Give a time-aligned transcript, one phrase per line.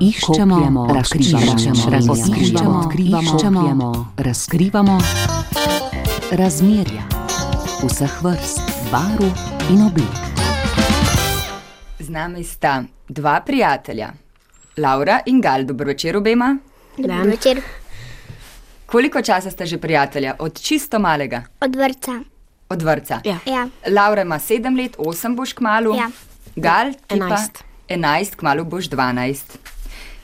[0.00, 1.52] Iščemo, razkrivamo,
[1.90, 4.98] razkrivamo, odkrivamo, razkrivamo
[6.30, 7.02] razmerja
[7.82, 8.60] vseh vrst,
[8.92, 9.24] barv
[9.70, 10.16] in oblik.
[11.98, 14.10] Z nami sta dva prijatelja,
[14.76, 15.64] Laura in Gal.
[15.64, 16.56] Dobro večer obema.
[16.98, 17.60] Dobro večer.
[18.86, 20.34] Koliko časa sta že prijatelja?
[20.38, 22.12] Od čisto malega, Od vrca.
[22.68, 23.20] od vrca.
[23.24, 23.38] Ja.
[23.46, 23.68] Ja.
[23.88, 25.94] Laura ima sedem let, osem boš kmalu.
[25.96, 26.10] Ja.
[26.56, 27.64] Gal, ti pa Enajst.
[27.88, 29.58] enajst, kmalu boš dvanajst.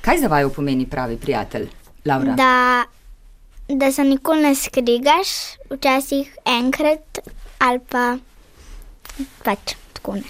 [0.02, 1.68] Kaj za vaju pomeni pravi prijatelj,
[2.04, 2.32] Laura?
[2.32, 2.84] Da,
[3.68, 5.28] da se nikoli ne skregaš,
[5.70, 7.18] včasih enkrat
[7.58, 8.16] ali pa
[9.44, 10.22] pač tako ne.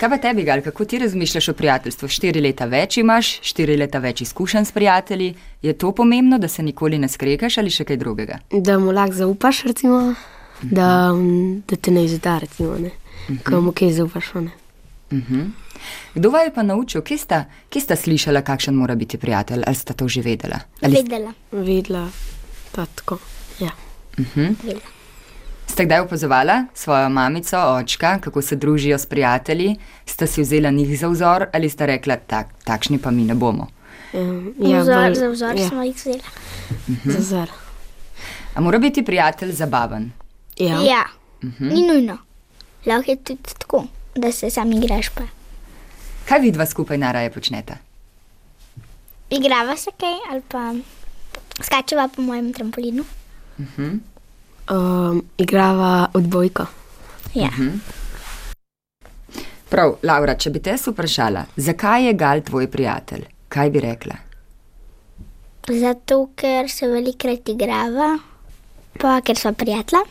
[0.00, 2.08] Kaj pa tebi, Gal, kako ti razmišljaš o prijateljstvu?
[2.08, 5.34] Štiri leta več imaš, štiri leta več izkušenj s prijatelji.
[5.62, 8.40] Je to pomembno, da se nikoli ne skregaš ali še kaj drugega?
[8.50, 10.00] Da mu lahko zaupaš, recimo,
[10.62, 12.90] da, mm, da te ne izda, recimo, ne.
[13.46, 14.61] Ko mu kaj zaupaš, ne.
[15.12, 15.40] Mhm.
[16.14, 19.74] Kdo vaju je pa naučil, kje sta, kje sta slišala, kakšen mora biti prijatelj, ali
[19.76, 20.58] sta to že vedela?
[20.80, 21.32] Ali Vedela.
[21.52, 22.08] Videla,
[22.72, 23.18] pa tako,
[23.58, 23.70] ja.
[24.16, 24.80] vedela.
[25.66, 29.76] ste kdaj opazovala svojo mamico, očka, kako se družijo s prijatelji?
[30.06, 33.66] Sta si vzela njih za vzor ali sta rekla, tak, takšni pa mi ne bomo?
[34.12, 36.20] Um, Ja, vzor, bolj- za vzor ja, smo jih vzeli.
[37.04, 37.48] za vzor.
[38.54, 40.10] A mora biti prijatelj zabaven?
[40.56, 40.78] Ja.
[40.80, 41.04] Ja,
[41.60, 42.18] ni nujno.
[42.86, 45.22] Lahko je tudi tako, da se sam igraš pa.
[46.28, 47.76] Kaj vidva skupaj naraje počneta?
[49.30, 50.74] Igrava se kaj ali pa
[51.62, 53.04] skačeva po mojem trampolinu.
[54.70, 56.66] Um, igrava odbojko.
[57.34, 57.50] Ja.
[59.68, 64.16] Prav, Laura, če bi te vprašala, zakaj je Gal tvoj prijatelj, kaj bi rekla?
[65.68, 68.18] Zato, ker se velikrat igrava,
[69.00, 70.02] pa ker smo prijatelja,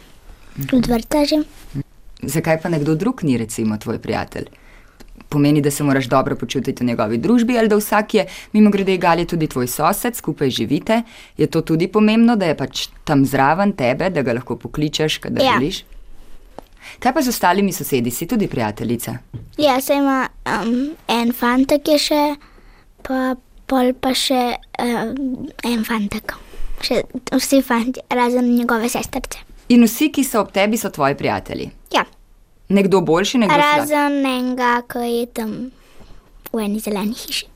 [0.73, 1.43] od vrta že.
[2.21, 4.45] Zakaj pa nekdo drug ni, recimo, tvoj prijatelj?
[5.29, 8.97] Pomeni, da se moraš dobro počutiti v njegovi družbi, ali da vsak je, mimo grede,
[8.97, 11.01] Gal je tudi tvoj sosed, skupaj živite.
[11.37, 15.45] Je to tudi pomembno, da je pač tam zraven tebe, da ga lahko pokličeš, kadar
[15.45, 15.53] Ja.
[15.59, 15.83] želiš?
[16.99, 19.17] Kaj pa z ostalimi sosedi, si tudi prijateljica?
[19.57, 22.35] Ja, se ima um, en fantek je še,
[23.07, 23.35] pa
[23.67, 26.33] pol pa še um, en fantek.
[26.81, 27.03] Še
[27.37, 29.37] vsi fanti, razen njegove sestrce.
[29.69, 31.69] In vsi, ki so ob tebi, so tvoji prijatelji.
[32.71, 33.79] Nekdo boljši, nekdo slabši.
[33.79, 35.55] razen enega, ki je tam
[36.53, 37.47] v eni zeleni hiši.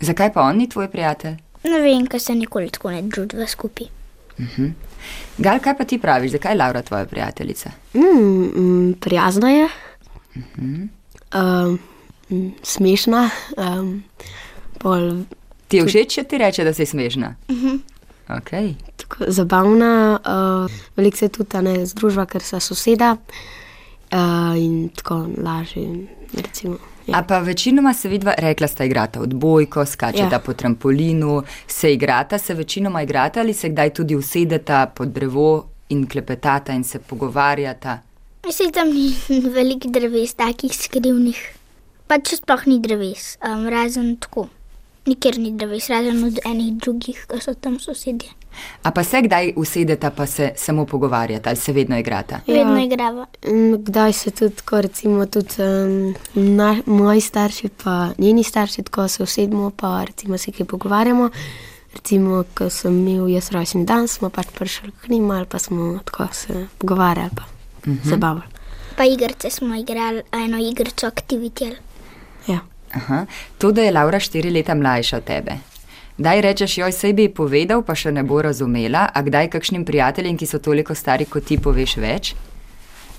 [0.00, 1.36] Zakaj pa on ni tvoj prijatelj?
[1.64, 3.88] Ne vem, ker se nikoli tako ne druživa skupaj.
[5.38, 7.70] Gal, kaj pa ti praviš, zakaj je Laura tvoja prijateljica?
[7.94, 9.68] Mm, mm, prijazna je,
[10.36, 11.78] um,
[12.30, 14.02] mm, smešna, um,
[14.78, 15.10] pol,
[15.68, 17.34] Ti je všeč, če ti reče, da si smešna?
[18.28, 18.74] Okay.
[18.96, 23.55] tako zabavna, uh, veliko se tudi a ne združva, ker so soseda uh,
[24.56, 26.06] in tako lažje.
[26.32, 27.18] Recimo, ja.
[27.18, 30.38] A pa večinoma se vidva, rekla sta igrata odbojko, skačeta ja.
[30.38, 36.06] Po trampolinu, se igrata, se večinoma igrata ali se kdaj tudi usedeta pod drevo in
[36.06, 37.98] klepetata in se pogovarjata.
[38.46, 39.14] Mislim, tam ni
[39.56, 41.38] veliko dreves, takih skrivnih.
[42.06, 44.48] Pa če sploh ni dreves, um, razen tako.
[45.06, 48.30] Nikjer ni dreves, razen od enih drugih, ki so tam sosedje.
[48.82, 52.40] A pa se kdaj usedeta, pa se samo pogovarjata ali se vedno igrata?
[52.46, 52.54] Ja.
[52.54, 53.26] Vedno igrava.
[53.46, 59.08] Mm, Kdaj se tudi, tako, recimo, tudi um, na, moji starši, pa njeni starši, tako
[59.08, 61.30] se usedemo, pa recimo se kaj pogovarjamo.
[61.94, 65.98] Recimo, ko sem imel jaz rojstni dan, smo pač prišli k njim ali pa smo
[66.04, 67.42] tako se pogovarjali, pa
[67.90, 68.08] uh -huh.
[68.08, 68.56] zabavali.
[68.96, 71.72] Pa igrice smo igrali, eno igrico Activity.
[72.46, 72.58] Ja.
[72.92, 73.26] Aha.
[73.58, 75.52] To, da je Laura štiri leta mlajša od tebe.
[76.18, 79.84] Daj rečeš, joj, sej bi ji povedal, pa še ne bo razumela, a kdaj kakšnim
[79.84, 82.32] prijateljem, ki so toliko stari kot ti, poveš več?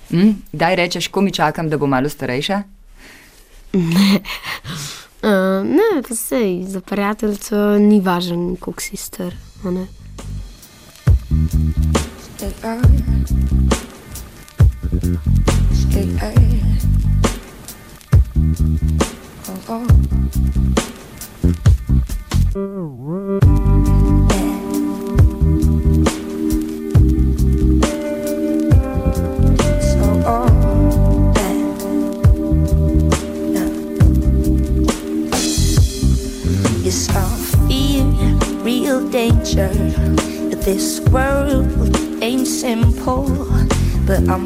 [0.10, 0.34] Hm?
[0.50, 2.58] Daj rečeš, ko mi čakam, da bo malo starejša?
[3.78, 9.34] Uh, ne, pa sej, za prijateljico ni važen, koliko si star.
[9.64, 9.88] a ne.
[12.40, 12.78] Yes, I
[19.68, 20.07] fear real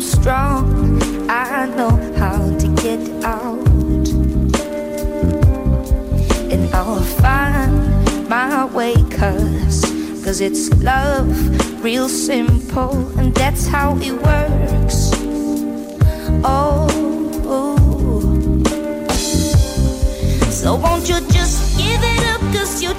[0.02, 1.02] strong.
[1.30, 3.41] I know how to get out,
[10.31, 15.12] Cause, it's love, real simple, and that's how it works.
[16.45, 16.88] Oh.
[20.50, 22.39] So won't you just give it up?
[22.54, 22.94] Cause it's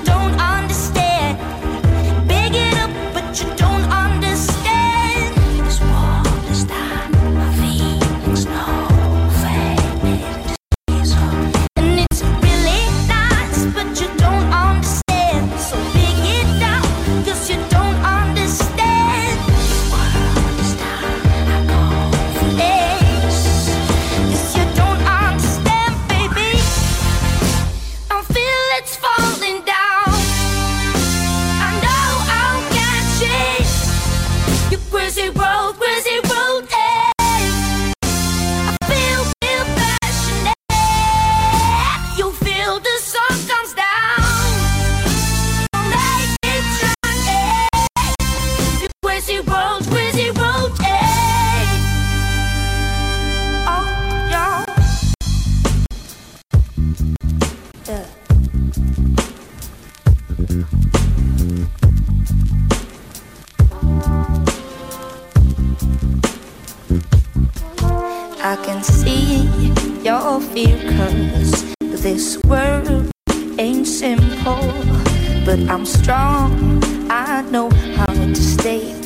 [77.14, 79.01] I know how to stay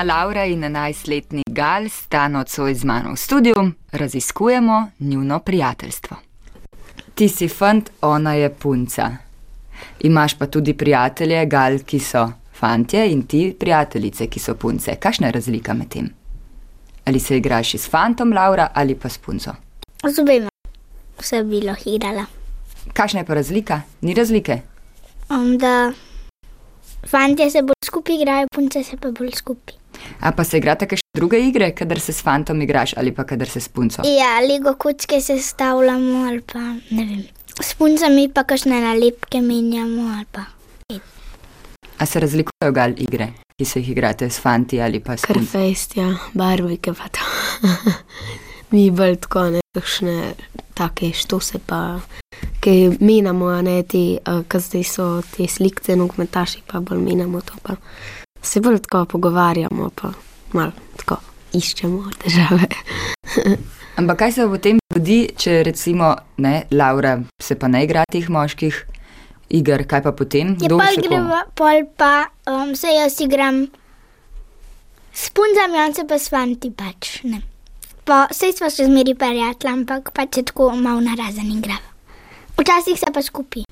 [0.00, 3.54] Sedemletna Laura in enajstletni Gal sta nocoj z mano v studiu,
[3.92, 6.16] raziskujemo njuno prijateljstvo.
[7.14, 9.10] Ti si fant, ona je punca.
[10.00, 14.96] Imaš pa tudi prijatelje, Gal, ki so fantje, in ti prijateljice, ki so punce.
[14.96, 16.08] Kakšna je razlika med tem?
[17.04, 19.52] Ali se igraš s fantom, Laura, ali pa s punco?
[20.08, 20.48] Z obema
[21.20, 22.24] se bi lahko igrala.
[22.92, 23.80] Kakšna je pa razlika?
[24.00, 24.62] Ni razlike.
[25.30, 25.92] Um, da
[27.06, 29.79] fantje se bolj skupaj igrajo, punce se pa bolj skupaj.
[30.20, 33.48] A pa se igrate kakšne druge igre, kadar se s fantom igraš ali pa kadar
[33.48, 34.02] se s punco?
[34.04, 36.58] Ja, ligo kocke se stavljamo ali pa
[36.90, 37.22] ne vem.
[37.62, 40.44] S puncami pa kakšne nalepke menjamo ali pa.
[42.00, 43.26] A se razlikujejo gal igre,
[43.58, 45.50] ki se jih igrate s fanti ali pa s Kar punco?
[45.52, 47.20] fejst, ja, barvike pa to.
[48.72, 50.32] Mi bolj tako ne, kakšne
[50.74, 51.98] take štose pa,
[52.64, 54.16] ki menamo, a ne ti,
[54.48, 57.76] ki zdaj so te slikce, nogometaši pa bolj menamo to pa.
[58.42, 60.12] Se bolj tako pogovarjamo pa
[60.52, 61.20] malo tako
[61.52, 62.68] iščemo težave.
[64.00, 68.78] Ampak kaj se potem zgodi, če recimo ne, Laura se pa ne igra teh moških
[69.50, 70.54] iger, kaj pa potem?
[70.62, 71.02] Je še komu?
[71.04, 73.66] greva, pol pa um, se jaz igram
[75.12, 77.20] s puncami, on se pa s fanti pač.
[77.28, 77.42] Ne.
[78.08, 81.84] Pa sej smo še zmeri prijatelji, ampak pač se tako malo narazen igrava.
[82.56, 83.66] Včasih se pa skupaj.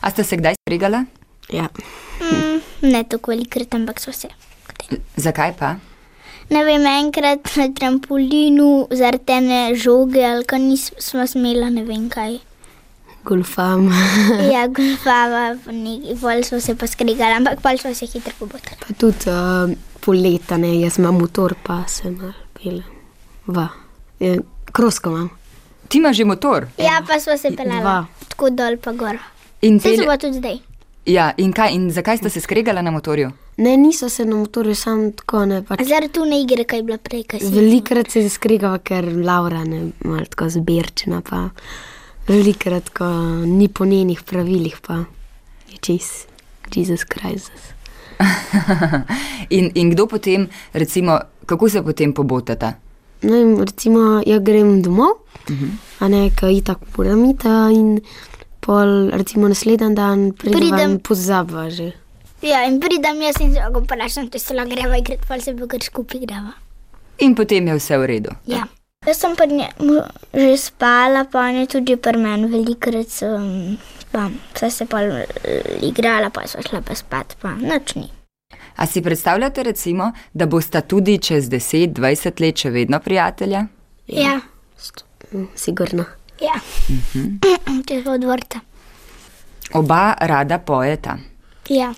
[0.00, 1.04] A ste se kdaj stregala?
[1.52, 1.68] Ja,
[2.20, 4.28] Mm, ne tako velikrat, ampak so se.
[5.16, 5.70] Zakaj pa?
[6.50, 12.38] Ne vem, enkrat na trampolinu zaradi ene žoge, ali ko nismo smela, ne vem kaj.
[13.24, 13.88] golfam.
[14.52, 15.56] Ja, golfava,
[16.20, 18.76] pol smo se pa skregali, ampak pol smo se hitro pobotali.
[18.80, 22.16] Pa tudi uh, poleta, ne, jaz imam motor, pa sem
[22.54, 22.82] pel.
[23.46, 23.68] Va,
[24.20, 24.36] Eh,
[24.72, 25.30] krosko imam.
[25.88, 27.80] Ti imaš že motor Ja, pa smo se pelali.
[27.80, 28.04] Dva.
[28.28, 29.16] Tako dol pa gor.
[29.62, 30.58] in Vse se bo tudi zdaj.
[31.06, 33.30] Ja, in, kaj, in zakaj ste se skregala na motorju?
[33.56, 35.62] Ne, niso se na motorju, samo tako ne.
[35.64, 35.80] Pač.
[35.88, 37.24] Zaradi tu ne igre, kaj je bila prej.
[37.52, 41.48] Velikrat se skregava, ker Laura ne malo tako zbirčena, pa
[42.28, 43.10] velikrat tako
[43.46, 45.04] ni po njenih pravilih, pa
[45.70, 46.10] je čez,
[46.74, 47.72] Jezus Kristus.
[49.56, 52.74] In, in kdo potem, recimo, kako se potem pobotata?
[53.22, 55.70] No, in recimo, jaz grem domov, uh -huh.
[55.98, 58.00] a ne, kaj itak poramita in
[58.60, 61.92] pol, recimo naslednji dan pridem Pridem- in pozabva že.
[62.42, 65.52] Ja, in pridem jaz in se ga vprašam, če se lahko greva igrati, pa se
[65.54, 66.52] bo kar skupaj greva.
[67.18, 68.30] In potem je vse v redu.
[68.46, 68.64] Ja.
[69.06, 70.00] Jaz sem njemu
[70.34, 73.76] že spala, pa on je tudi pri meni velikrat sem,
[74.12, 75.26] pa vse se pa eh,
[75.82, 78.08] igrala, pa so šla pa spat, pa noč ni.
[78.76, 83.66] A si predstavljate, recimo, da bosta tudi čez 10-20 let še vedno prijatelja?
[84.06, 84.40] Ja,
[85.32, 86.04] Mm, Sigurno.
[86.40, 86.56] Ja.
[87.86, 88.60] Če so od vrta.
[89.72, 91.18] Oba rada pojeta.
[91.68, 91.92] Ja.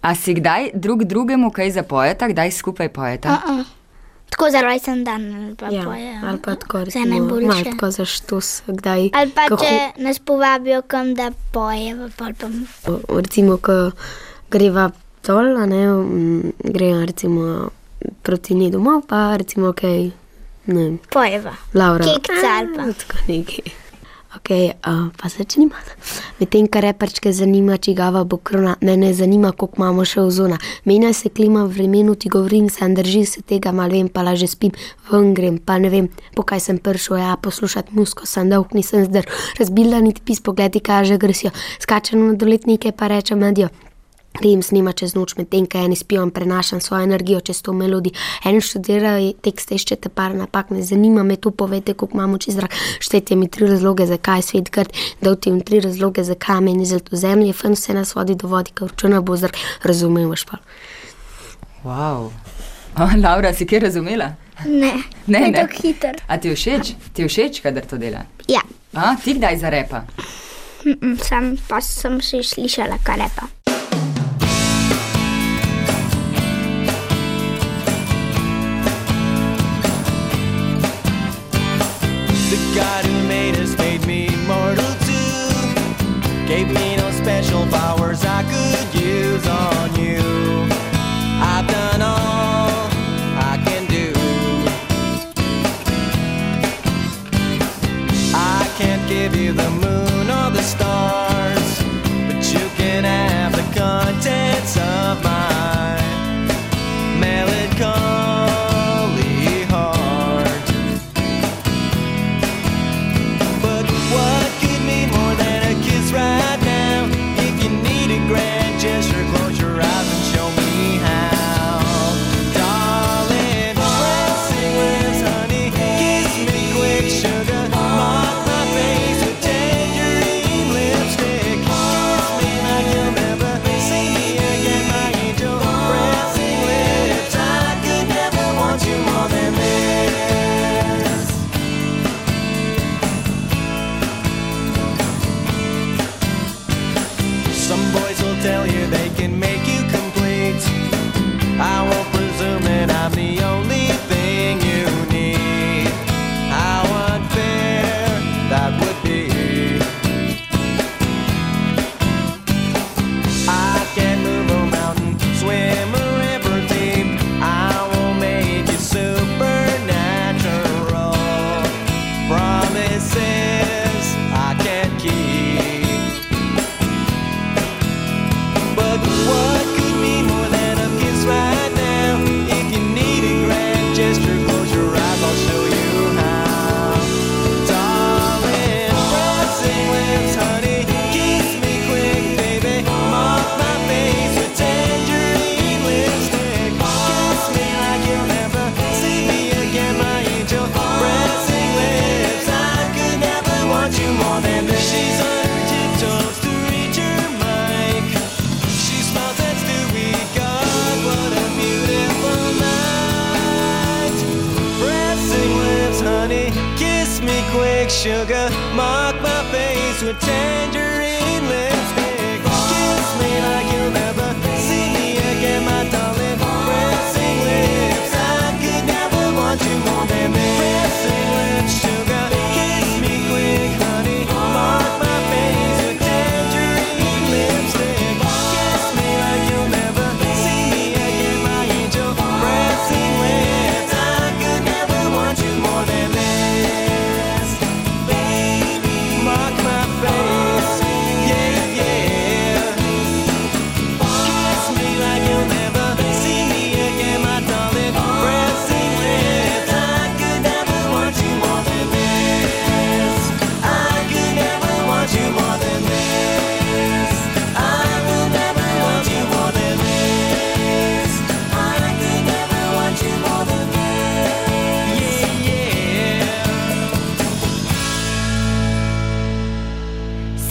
[0.00, 3.28] A si kdaj drug drugemu kaj zapojeta, kdaj skupaj pojeta?
[3.34, 3.64] Uh -uh.
[4.30, 6.20] Tako za rojsten dan ali pa Ja, pojejo.
[6.24, 7.64] ali pa tako, recimo, malo najboljše.
[7.64, 9.10] tako za štus, kdaj.
[9.12, 12.24] Ali pa ko če nas povabijo kam, da pojeva, pa
[12.86, 13.90] ho- recimo, ko
[14.50, 14.90] greva
[15.24, 15.82] dol, a ne,
[16.64, 17.70] greva recimo
[18.22, 20.10] proti njej domov, pa recimo, kaj,
[20.66, 21.54] ne vem, pojeva.
[21.74, 22.04] Laura.
[22.04, 22.90] Kekca ali pa.
[22.92, 23.78] Tako nekaj.
[24.30, 25.74] Ok, uh, pa začnimo.
[26.38, 30.58] Medtem, kar reperčke zanima, čigava bo krona, mene zanima, koliko imamo še ozona.
[30.86, 34.70] Menja se klima vremenu, ti govorim, sem drži se tega, mal vem, pa laže spim,
[35.10, 36.06] ven grem, pa ne vem,
[36.38, 39.26] po kaj sem prišel, ja, poslušati musko, sem dolg, nisem zdr,
[39.58, 41.50] razbila niti pis, pogledi, kaže agresijo,
[41.82, 43.74] skačem na doletnike, pa rečem medijo.
[44.38, 48.14] Grem snima čez noč, medtem ko eni spijo in prenašam svojo energijo čez to melodijo.
[48.44, 52.70] Eni študirajo tekste, iščete par napak, ne zanima me to, povete, koliko imamo čez zrak.
[53.00, 57.16] Štejte mi tri razloge, zakaj je svet grd, dajte mi tri razloge, zakaj meni zlato
[57.16, 60.56] zemlje, fajn vse nas vodi do vodi, ker računa bo zrak, razumeš pa.
[61.84, 62.30] Wow.
[62.98, 64.34] O, Laura, si kaj razumela?
[64.66, 64.92] Ne,
[65.26, 65.52] Ne, ne ne.
[65.52, 66.16] tako hiter.
[66.26, 66.92] A ti je všeč?
[67.12, 68.24] Ti je všeč, kadar to dela?
[68.48, 68.60] Ja,
[68.92, 70.02] A, ti kdaj zarepa?
[70.84, 73.46] mm -mm, sam pa sem še slišala, kaj lepa.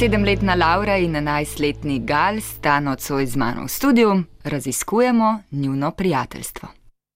[0.09, 6.69] Sedemletna Laura in enajstletni Gal sta nocoj z mano v studiu, raziskujemo njuno prijateljstvo.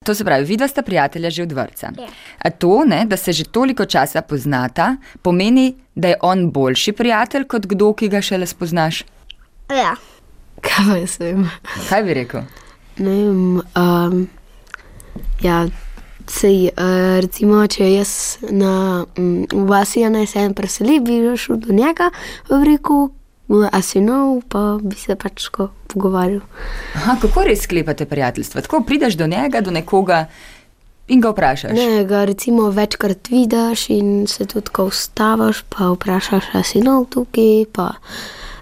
[0.05, 1.89] To se pravi, vidva sta prijatelja že od vrca.
[1.97, 2.07] Ja.
[2.37, 7.47] A to, ne, da se že toliko časa poznata, pomeni, da je on boljši prijatelj
[7.47, 9.03] kot kdo, ki ga šele spoznaš.
[9.69, 9.95] Ja.
[10.61, 11.49] Kaj pa jaz vem?
[11.89, 12.41] Kaj bi rekel?
[12.97, 13.61] Ne vem.
[13.73, 14.27] Um,
[15.41, 15.65] ja,
[16.27, 18.13] sej, uh, recimo, če jaz
[18.51, 22.09] na um, v vasi naj se en preseli, bi šel do njega,
[22.49, 23.09] bi rekel,
[23.47, 25.49] "No, a si nov, pa bi se pač
[25.93, 26.41] pogovarjal.
[26.95, 28.61] Aha, kako res sklepate prijateljstvo?
[28.61, 30.25] Tako prideš do njega, do nekoga
[31.07, 31.71] in ga vprašaš.
[31.77, 37.05] Ne, ga recimo večkrat vidiš in se tudi ko ustaviš, pa vprašaš, a si nov
[37.13, 37.91] tukaj, pa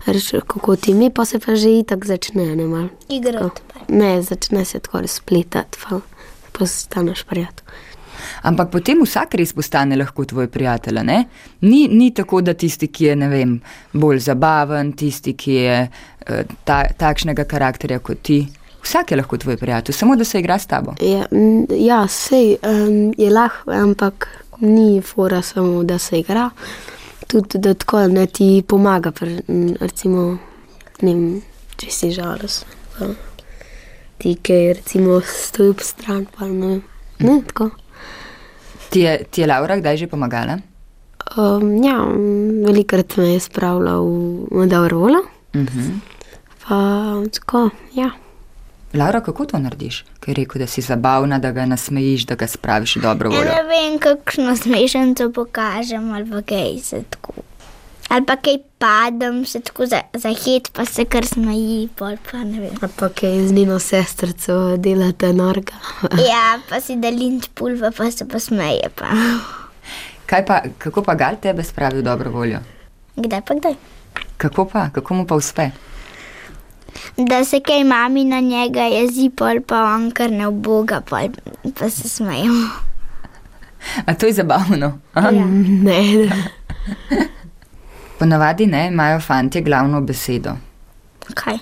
[0.06, 2.88] rečeš, kako ti mi, pa se pa že itak začne, ne mal.
[3.10, 3.62] Igrati.
[3.88, 6.00] Ne, začne se tako razpletati, pa
[6.62, 7.90] postaneš prijatelj.
[8.44, 11.02] Ampak potem vsak res postane lahko tvoj prijatelj.
[11.06, 11.18] Ne?
[11.66, 13.58] Ni, ni tako, da tisti, ki je vem,
[13.94, 18.42] bolj zabaven, tisti, ki je eh, ta, takšnega karakterja kot ti.
[18.82, 20.96] Vsak je lahko tvoj prijatelj, samo da se igra s tabo.
[21.02, 24.28] Ja, m, ja sej um, je lahko, ampak
[24.62, 26.50] ni fora samo, da se igra.
[27.28, 30.38] Tudi da tako ne ti pomaga, pri, m, recimo,
[31.02, 31.42] ne vem,
[31.78, 33.22] če si žalosten.
[34.22, 36.82] Ti, ki recimo stoji ob stran, pa ne,
[37.20, 37.70] ne tako.
[38.90, 40.60] Ti je, ti je Laura kdaj že pomagala?
[41.38, 41.98] Um, ja,
[42.66, 45.24] velikrat me je spravila v, voljo.
[45.54, 46.00] Uh -huh.
[46.68, 46.78] Pa
[47.34, 48.12] tako, ja.
[48.94, 50.06] Laura, kako to narediš?
[50.20, 53.52] Ker je rekel, da si zabavna, da ga nasmejiš, da ga spraviš dobro Ja, voljo.
[53.52, 57.32] ne vem, kakšno smešnico pokažem ali pa kaj se tako.
[58.12, 62.42] Ali pa kaj padem, se tako za, za hit, pa se kar smeji, pol pa
[62.44, 62.74] ne vem.
[62.82, 65.80] Ali pa kaj z njeno sestrico delate norga.
[66.32, 68.92] Ja, pa si delim pulva, pa se pa smeje.
[68.96, 69.08] Pa.
[70.26, 72.60] Kaj pa, kako pa Gal tebe spravi v dobro voljo?
[73.16, 73.80] Kdaj pa kdaj?
[74.38, 75.70] Kako pa, kako mu pa uspe?
[77.18, 81.32] Da se kaj mami na njega jezi, pol pa on kar ne oboga, pol
[81.80, 82.68] pa se smejemo.
[84.06, 84.98] A to je zabavno.
[85.14, 85.30] Aha.
[85.30, 85.46] Ja.
[85.48, 86.30] Ne,
[88.22, 90.52] Ponavadi ne, imajo fantje glavno besedo.
[91.34, 91.58] Kaj?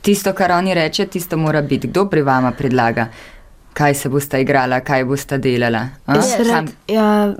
[0.00, 1.88] Tisto, kar oni reče, tisto mora biti.
[1.88, 3.08] Kdo pri vama predlaga,
[3.76, 5.82] kaj se bosta igrala, kaj bosta delala?
[6.06, 7.34] Sam- rad, ja,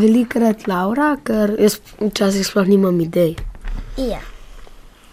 [0.00, 3.34] velikrat Laura, ker jaz včasih sploh nimam idej.
[4.00, 4.22] Ja.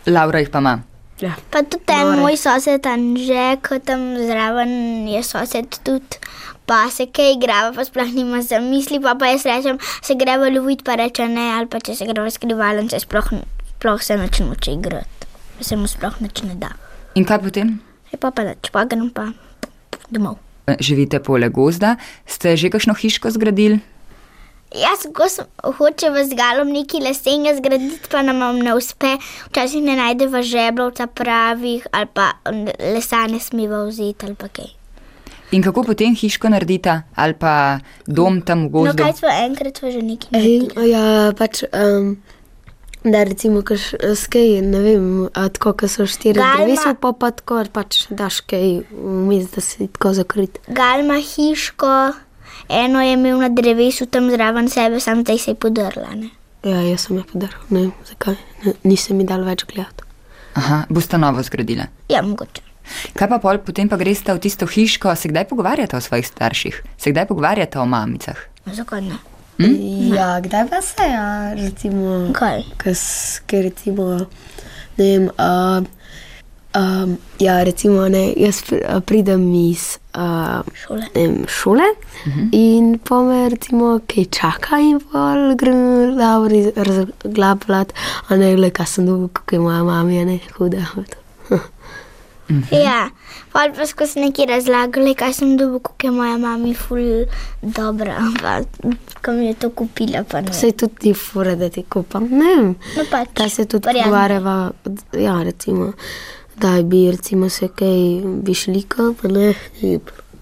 [0.07, 0.77] Laura jih pa ima.
[1.19, 1.33] Ja.
[1.51, 2.21] Pa tudi ten Nore.
[2.21, 6.21] moj sosed Anže, ko tam zraven je sosed tudi.
[6.69, 10.85] Pa se kaj igrava, pa sploh nima zamisli, pa, pa jaz rečem, se greva loviti,
[10.85, 13.31] pa reče ne, ali pa če se greva skrivalen, se sploh,
[13.71, 15.29] sploh se neč noče igrati.
[15.65, 16.69] Se mu sploh neč ne da.
[17.17, 17.79] In kaj potem?
[18.13, 19.31] Je pa pa neč, pa grem pa
[20.13, 20.37] domov.
[20.69, 21.95] E, Živite poleg gozda,
[22.29, 23.81] ste že kakšno hiško zgradili?
[24.69, 25.25] Jaz, ko
[25.81, 29.17] hočeva z galom neki lesenega zgraditi, pa nam ne uspe,
[29.49, 32.35] včasih ne najdeva žeblovca pravih, ali pa
[32.77, 34.78] lesa ne smeva vzeti, ali pa kaj.
[35.51, 40.01] In kako potem hiško naredita, ali pa dom tam v No, kaj smo enkrat že
[40.01, 40.89] neki Ej, naredili.
[40.91, 42.17] ja, pač, um,
[43.03, 46.53] da recimo, kaš, skaj, ne vem, a tako, ko so štiri Galma.
[46.55, 50.59] drevesa, pa pa tako, pač daš kaj vmes, da si tako zakrit.
[50.69, 52.13] Gal ima hiško,
[52.69, 56.13] eno je imel na drevesu tam zraven sebe, sam zdaj se je podrla.
[56.13, 56.29] Ne?
[56.63, 58.35] Ja, jaz sem jo podaril, ne vem, zakaj,
[58.65, 60.05] ne, nisem mi dal več gledati.
[60.59, 61.87] Aha, boste novo zgradila.
[62.09, 62.68] Ja, mogoče.
[63.13, 66.83] Kaj pa pol, potem pa greste v tisto hiško, se kdaj pogovarjate o svojih starših,
[66.97, 68.37] se kdaj pogovarjate o mamicah?
[68.65, 69.19] Zakaj ne?
[69.59, 70.13] Hm?
[70.15, 72.63] Ja, kdaj pa se, ja, recimo, Kaj?
[73.45, 74.05] ker recimo,
[74.97, 75.83] ne vem, uh,
[76.75, 78.61] um, ja, recimo, ne, jaz
[79.05, 81.01] pridem iz uh, Šole.
[81.15, 81.83] ne vem, šole
[82.25, 82.49] uh -huh.
[82.51, 87.93] in pa me recimo kaj čaka in pa grem Lauri razglabljati,
[88.27, 90.85] a ne le, kaj sem kako je moja mama, ne, huda.
[92.71, 93.09] Ja,
[93.53, 97.25] pol pa skozi neki razlagali, kaj sem dobil, kako je moja mama ful
[97.61, 98.55] dobra, pa
[99.21, 100.49] ko mi je to kupila, ne.
[100.49, 102.73] Vse tudi ti fura, da ti kupam, ne vem.
[102.97, 104.71] No, pač, Kaj se tudi pogovarjava,
[105.13, 105.91] ja, recimo,
[106.57, 109.53] da bi recimo se kaj bi šli, pa ne,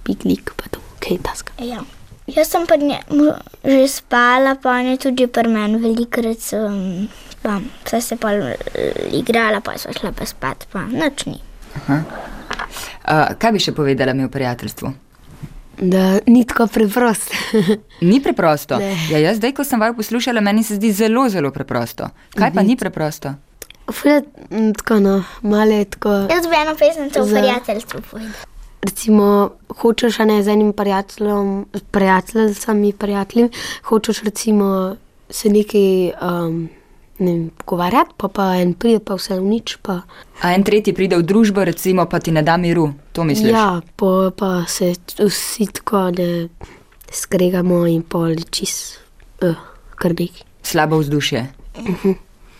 [0.03, 1.59] piknik, pa to, kaj taska.
[1.59, 1.83] Ja.
[2.27, 3.31] Jaz sem pri njemu
[3.63, 7.07] že spala, pa on je tudi pri meni velikrat sem,
[7.41, 8.33] pa saj se pa
[9.11, 11.39] igrala, pa so šla pa spat, pa nič ni.
[11.87, 14.93] Uh, kaj bi še povedala mi o prijateljstvu?
[15.77, 17.33] Da ni tako preprosto.
[18.01, 18.77] Ni preprosto.
[18.81, 18.95] Ne.
[19.11, 22.09] Ja, jaz zdaj, ko sem vaju poslušala, meni se zdi zelo, zelo preprosto.
[22.33, 23.35] Kaj pa ni preprosto?
[23.93, 26.09] Fule, m, tako no, malo je tako.
[26.33, 28.33] Jaz bi eno pesnico o Za- prijateljstvu povedala.
[28.81, 29.27] Recimo,
[29.81, 33.49] hočeš a ne z enim prijateljem, prijateljicami, prijateljem,
[33.83, 34.95] hočeš recimo
[35.29, 36.69] se nekaj, um,
[37.19, 39.77] ne vem, pogovarjati, pa, pa en pride, pa vse v nič.
[39.81, 40.01] Pa,
[40.41, 43.51] A en tretji pride v družbo, recimo, pa ti ne da miru, to misliš?
[43.51, 46.49] ja, pa, pa se vsi tako ne
[47.11, 48.99] skregamo in pol čist,
[49.41, 49.55] uh,
[49.95, 50.43] kar neki.
[50.63, 51.45] Slabo vzdušje.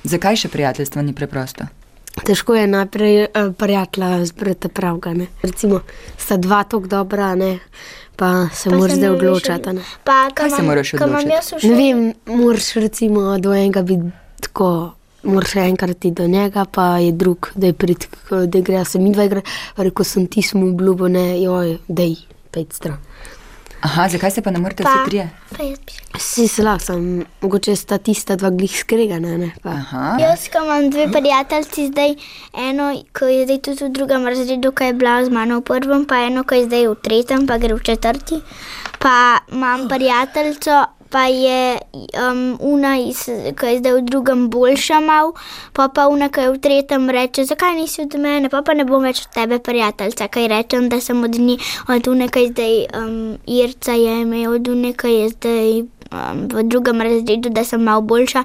[0.08, 1.68] Zakaj še prijateljstvo ni preprosto?
[2.26, 5.14] Težko je najprej uh, prijatelja zbrati pravega.
[5.14, 5.28] Ne.
[5.44, 5.84] Recimo,
[6.18, 7.60] sta dva tako dobra, ne,
[8.16, 9.10] pa se moraš zdaj
[9.78, 9.84] Ne.
[10.04, 11.68] Pa, Kaj se moraš odločiti?
[11.68, 14.10] ne vem, moraš recimo do enega biti
[14.42, 14.94] tako.
[15.24, 19.12] Moraš enkrat iti do njega, pa je drug, da je prid, da gre se mi
[19.12, 19.50] dva igrati.
[19.76, 22.16] Rekel sem ti smo obljubo, ne, joj, dej,
[22.52, 23.02] pet stran.
[23.82, 25.30] Aha, zakaj se pa ne morete vsi trije?
[25.58, 25.94] Pa jaz bi.
[26.20, 29.70] Si lahko, sem, mogoče sta tista dva glih skregana, ne, pa.
[29.70, 30.16] Aha.
[30.22, 32.16] Jaz, ko imam dve prijateljici, zdaj
[32.70, 36.08] eno, ki je zdaj tudi v drugem razredu, ki je bila z mano v prvem,
[36.10, 38.42] pa eno, ki je zdaj v tretjem, pa gre v četrti.
[39.00, 39.18] Pa
[39.54, 41.78] imam prijateljico, pa je
[42.30, 43.24] um, una, iz,
[43.60, 45.34] ki je zdaj v drugem boljša mal,
[45.74, 48.86] pa pa una, ki je v tretjem reče, zakaj nisi od mene, pa pa ne
[48.88, 52.52] bom več od tebe prijateljica, kaj rečem, da sem od nje, od une, ki je
[52.52, 57.64] zdaj um, Irca je ime, od une, ki je zdaj um, v drugem razredu, da
[57.64, 58.44] sem malo boljša,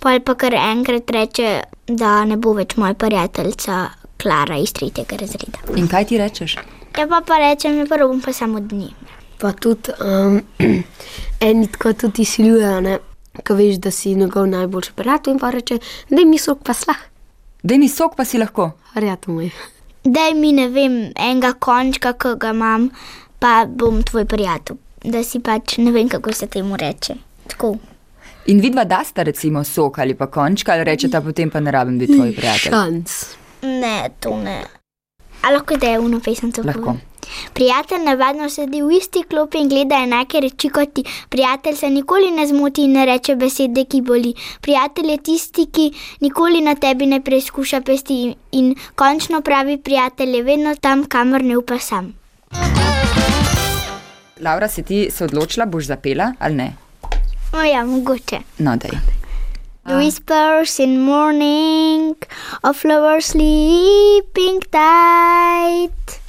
[0.00, 1.50] pa pa kar enkrat reče,
[1.88, 3.84] da ne bo več moja prijateljica
[4.24, 5.58] Klara iz tretjega razreda.
[5.76, 6.56] In kaj ti rečeš?
[6.94, 8.92] Ja pa pa rečem, ja, prvo bom pa samo od nje.
[9.38, 10.40] Pa tudi um,
[11.40, 12.98] eni tako tudi izsiljujejo, ne,
[13.44, 15.78] ko veš, da si njegov najboljši prijatelj in pa reče,
[16.10, 16.96] da mi sok pa slah,
[17.62, 18.70] Dej mi sok, pa si lahko.
[18.94, 19.50] verjatno moj.
[20.04, 22.90] Daj mi ne vem, enega končka, ki ga imam,
[23.38, 24.76] pa bom tvoj prijatelj.
[25.04, 27.14] Da si pač ne vem, kako se temu reče.
[27.46, 27.74] Tako.
[28.46, 32.12] In vidva dasta recimo sok ali pa končka, ali rečeta potem pa ne rabim biti
[32.12, 32.70] tvoj prijatelj.
[32.70, 33.16] Šans.
[33.62, 34.58] Ne, to ne.
[35.42, 36.80] A lahko da je uno pesem to Lahko.
[36.80, 37.00] povem?
[37.52, 41.04] Prijatelj navadno sedi v isti klopi in gleda enake reči kot ti.
[41.28, 44.34] Prijatelj se nikoli ne zmoti in ne reče besede, ki boli.
[44.60, 50.42] Prijatelj je tisti, ki nikoli na tebi ne preizkuša pesti in, končno pravi prijatelj je
[50.42, 52.14] vedno tam, kamor ne upa sam.
[54.40, 56.72] Laura, si ti se odločila, boš zapela ali ne?
[57.52, 58.40] O ja, mogoče.
[58.58, 58.90] No, dej.
[59.86, 62.16] The whispers in morning
[62.62, 66.23] of flowers sleeping tight.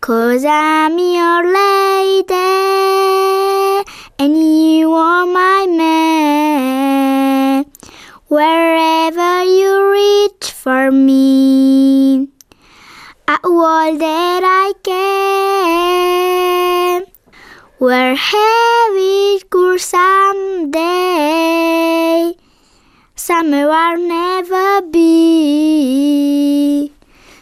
[0.00, 2.32] Cause I'm your lady
[4.18, 7.64] and you are my man.
[8.28, 12.28] Wherever you reach for me,
[13.26, 17.04] I all that I can.
[17.78, 20.78] Where heavy could someday
[23.16, 26.92] somewhere I'll never be.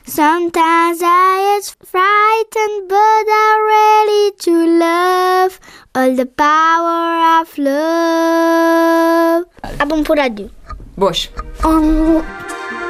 [0.04, 4.54] Sometimes I get frightened, but I'm ready to
[4.84, 5.60] love
[5.94, 9.44] all the power of love.
[9.80, 10.52] A bom po rádio.
[11.00, 11.32] Boš.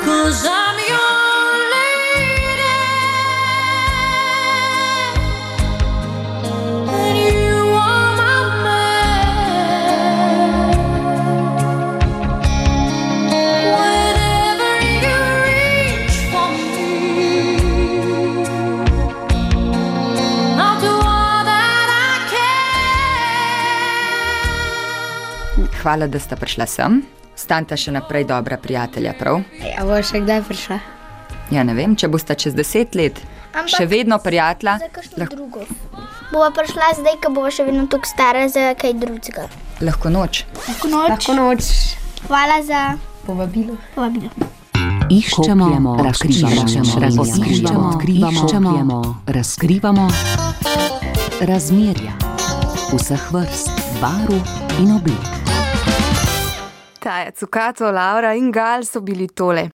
[0.03, 1.26] Cause I'm your
[25.87, 26.95] Hvala, da sta prišla sem.
[27.39, 29.37] Stanta še naprej dobra prijatelja, prav?
[29.79, 30.79] A bo še kdaj prišla?
[31.55, 33.21] Ja, ne vem, če bosta čez deset let
[33.55, 34.81] Ampak- še vedno prijatelja,
[35.15, 35.63] lahko.
[36.33, 39.47] Bova prišla zdaj, ko bova še vedno tako stara za kaj drugega.
[39.79, 40.43] lahko noč.
[40.67, 41.09] Lahko noč.
[41.15, 41.63] Lahko noč.
[42.27, 43.79] Hvala za Povabilo.
[43.95, 44.31] povabilo.
[45.07, 45.71] Iščemo,
[46.03, 46.67] razkrivamo,
[47.15, 49.01] razkrivamo, iščemo,
[49.39, 50.11] razkrivamo
[51.47, 52.19] razmerja
[52.91, 53.71] vseh vrst,
[54.03, 54.35] barv
[54.83, 55.36] in oblik.
[57.07, 59.65] Taja, Cukato, Laura in Gal so bili tole.